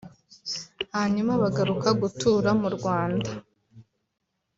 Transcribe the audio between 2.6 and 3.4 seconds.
mu Rwanda